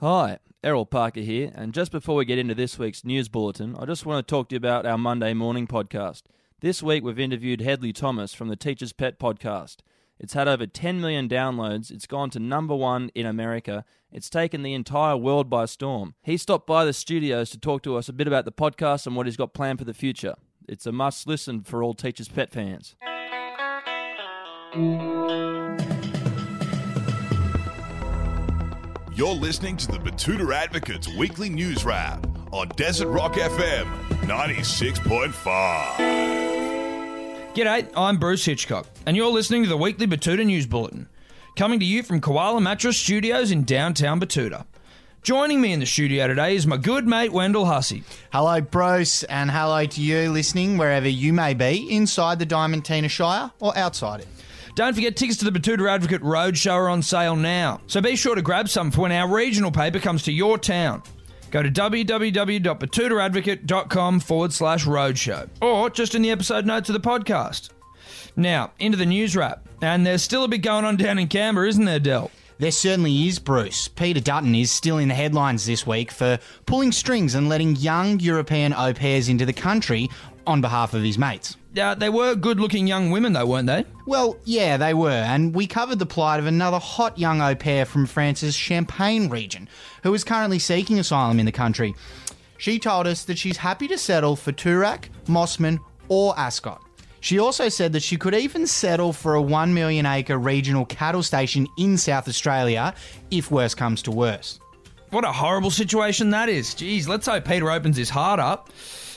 [0.00, 3.86] Hi, Errol Parker here, and just before we get into this week's news bulletin, I
[3.86, 6.24] just want to talk to you about our Monday morning podcast.
[6.60, 9.76] This week we've interviewed Hedley Thomas from the Teacher's Pet podcast.
[10.20, 14.62] It's had over 10 million downloads, it's gone to number one in America, it's taken
[14.62, 16.12] the entire world by storm.
[16.22, 19.16] He stopped by the studios to talk to us a bit about the podcast and
[19.16, 20.34] what he's got planned for the future.
[20.68, 22.96] It's a must listen for all Teacher's Pet fans.
[29.16, 33.86] You're listening to the Betoota Advocates Weekly News Wrap on Desert Rock FM
[34.26, 35.32] 96.5.
[37.54, 41.08] G'day, I'm Bruce Hitchcock, and you're listening to the weekly Betoota News Bulletin,
[41.56, 44.66] coming to you from Koala Mattress Studios in downtown Betoota.
[45.22, 48.02] Joining me in the studio today is my good mate Wendell Hussey.
[48.34, 53.50] Hello, Bruce, and hello to you listening wherever you may be, inside the Diamantina Shire
[53.60, 54.28] or outside it.
[54.76, 58.34] Don't forget tickets to the Betoota Advocate Roadshow are on sale now, so be sure
[58.34, 61.02] to grab some for when our regional paper comes to your town.
[61.50, 67.70] Go to www.betootaadvocate.com forward slash roadshow, or just in the episode notes of the podcast.
[68.36, 69.66] Now, into the news wrap.
[69.80, 72.30] And there's still a bit going on down in Canberra, isn't there, Dell?
[72.58, 73.86] There certainly is, Bruce.
[73.86, 78.18] Peter Dutton is still in the headlines this week for pulling strings and letting young
[78.18, 80.08] European au pairs into the country
[80.46, 81.56] on behalf of his mates.
[81.78, 83.84] Uh, they were good looking young women, though, weren't they?
[84.06, 87.84] Well, yeah, they were, and we covered the plight of another hot young au pair
[87.84, 89.68] from France's Champagne region,
[90.02, 91.94] who is currently seeking asylum in the country.
[92.56, 96.80] She told us that she's happy to settle for Toorak, Mosman, or Ascot.
[97.20, 101.22] She also said that she could even settle for a 1 million acre regional cattle
[101.22, 102.94] station in South Australia
[103.30, 104.60] if worse comes to worse.
[105.10, 106.74] What a horrible situation that is.
[106.74, 108.70] Geez, let's hope Peter opens his heart up.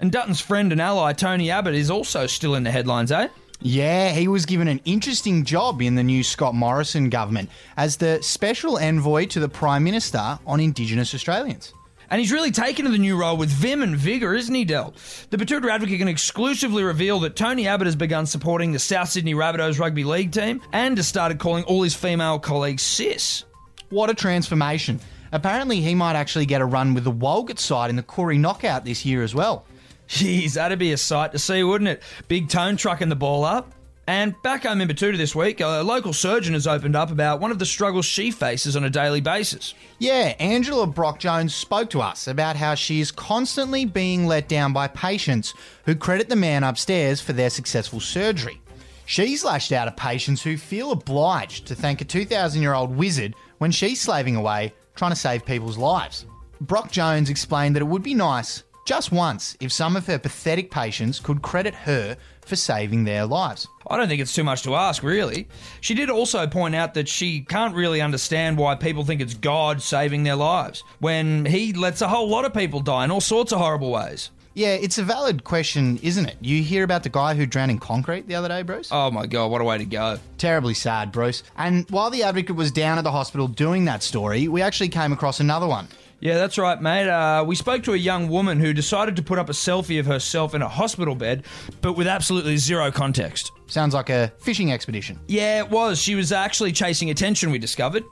[0.00, 3.28] And Dutton's friend and ally, Tony Abbott, is also still in the headlines, eh?
[3.60, 8.20] Yeah, he was given an interesting job in the new Scott Morrison government as the
[8.20, 11.72] special envoy to the Prime Minister on Indigenous Australians.
[12.12, 14.92] And he's really taken to the new role with vim and vigour, isn't he, Del?
[15.30, 19.32] The Betoota Advocate can exclusively reveal that Tony Abbott has begun supporting the South Sydney
[19.32, 23.44] Rabbitohs rugby league team and has started calling all his female colleagues sis.
[23.88, 25.00] What a transformation.
[25.32, 28.84] Apparently, he might actually get a run with the Walgett side in the Koori knockout
[28.84, 29.64] this year as well.
[30.06, 32.02] Jeez, that'd be a sight to see, wouldn't it?
[32.28, 33.72] Big Tone trucking the ball up.
[34.06, 37.52] And back home in Betoota this week, a local surgeon has opened up about one
[37.52, 39.74] of the struggles she faces on a daily basis.
[40.00, 44.72] Yeah, Angela Brock Jones spoke to us about how she is constantly being let down
[44.72, 45.54] by patients
[45.86, 48.60] who credit the man upstairs for their successful surgery.
[49.06, 53.36] She's lashed out at patients who feel obliged to thank a 2,000 year old wizard
[53.58, 56.26] when she's slaving away trying to save people's lives.
[56.60, 60.70] Brock Jones explained that it would be nice just once if some of her pathetic
[60.70, 63.68] patients could credit her for saving their lives.
[63.88, 65.48] I don't think it's too much to ask, really.
[65.80, 69.80] She did also point out that she can't really understand why people think it's God
[69.80, 73.52] saving their lives when He lets a whole lot of people die in all sorts
[73.52, 74.30] of horrible ways.
[74.54, 76.36] Yeah, it's a valid question, isn't it?
[76.42, 78.88] You hear about the guy who drowned in concrete the other day, Bruce?
[78.92, 80.18] Oh my god, what a way to go.
[80.36, 81.42] Terribly sad, Bruce.
[81.56, 85.12] And while the advocate was down at the hospital doing that story, we actually came
[85.12, 85.88] across another one.
[86.22, 87.08] Yeah, that's right, mate.
[87.08, 90.06] Uh, we spoke to a young woman who decided to put up a selfie of
[90.06, 91.44] herself in a hospital bed,
[91.80, 93.50] but with absolutely zero context.
[93.66, 95.18] Sounds like a fishing expedition.
[95.26, 96.00] Yeah, it was.
[96.00, 98.04] She was actually chasing attention, we discovered.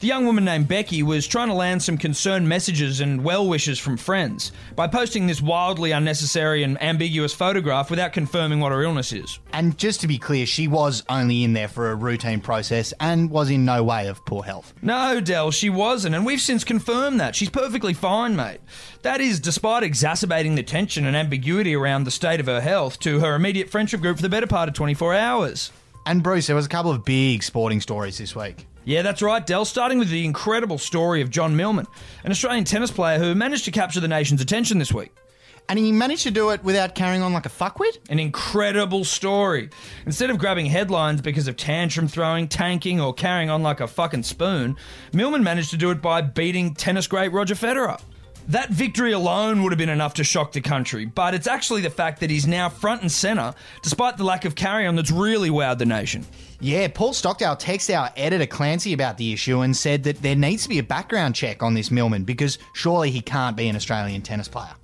[0.00, 3.78] The young woman named Becky was trying to land some concerned messages and well wishes
[3.78, 9.12] from friends by posting this wildly unnecessary and ambiguous photograph without confirming what her illness
[9.12, 9.40] is.
[9.52, 13.30] And just to be clear, she was only in there for a routine process and
[13.30, 14.72] was in no way of poor health.
[14.80, 17.36] No, Dell, she wasn't, and we've since confirmed that.
[17.36, 18.60] She's perfectly fine, mate.
[19.02, 23.20] That is, despite exacerbating the tension and ambiguity around the state of her health to
[23.20, 25.72] her immediate friendship group for the better part of 24 hours.
[26.06, 28.64] And Bruce, there was a couple of big sporting stories this week.
[28.84, 29.64] Yeah, that's right, Dell.
[29.64, 31.86] Starting with the incredible story of John Millman,
[32.24, 35.12] an Australian tennis player who managed to capture the nation's attention this week.
[35.68, 37.98] And he managed to do it without carrying on like a fuckwit?
[38.08, 39.70] An incredible story.
[40.04, 44.24] Instead of grabbing headlines because of tantrum throwing, tanking, or carrying on like a fucking
[44.24, 44.76] spoon,
[45.12, 48.00] Millman managed to do it by beating tennis great Roger Federer.
[48.48, 51.90] That victory alone would have been enough to shock the country, but it's actually the
[51.90, 55.50] fact that he's now front and centre, despite the lack of carry on that's really
[55.50, 56.26] wowed the nation.
[56.60, 60.64] Yeah, Paul Stockdale texted our editor Clancy about the issue and said that there needs
[60.64, 64.20] to be a background check on this Millman because surely he can't be an Australian
[64.20, 64.74] tennis player.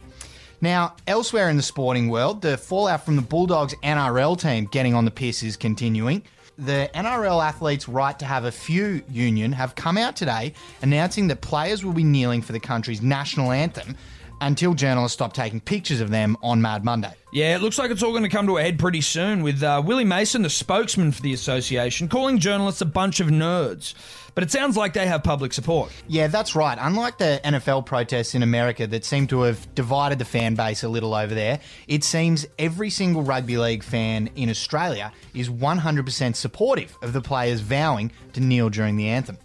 [0.60, 5.04] Now, elsewhere in the sporting world, the fallout from the Bulldogs NRL team getting on
[5.04, 6.22] the piss is continuing.
[6.58, 11.42] The NRL athletes' right to have a few union have come out today announcing that
[11.42, 13.94] players will be kneeling for the country's national anthem
[14.40, 17.12] until journalists stop taking pictures of them on Mad Monday.
[17.32, 19.62] Yeah, it looks like it's all going to come to a head pretty soon with
[19.62, 23.94] uh, Willie Mason, the spokesman for the association, calling journalists a bunch of nerds.
[24.34, 25.90] but it sounds like they have public support.
[26.08, 26.78] Yeah, that's right.
[26.80, 30.88] Unlike the NFL protests in America that seem to have divided the fan base a
[30.88, 36.96] little over there, it seems every single rugby league fan in Australia is 100% supportive
[37.02, 39.36] of the players vowing to kneel during the anthem.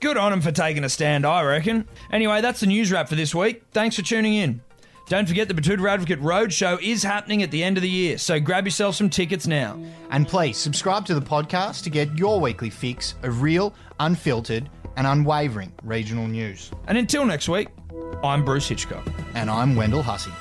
[0.00, 1.86] Good on them for taking a stand, I reckon.
[2.10, 3.62] Anyway, that's the news wrap for this week.
[3.72, 4.62] Thanks for tuning in.
[5.08, 8.38] Don't forget the Betoota Advocate Roadshow is happening at the end of the year, so
[8.38, 9.78] grab yourself some tickets now.
[10.10, 15.06] And please subscribe to the podcast to get your weekly fix of real, unfiltered, and
[15.06, 16.70] unwavering regional news.
[16.86, 17.68] And until next week,
[18.22, 19.06] I'm Bruce Hitchcock.
[19.34, 20.32] And I'm Wendell Hussey.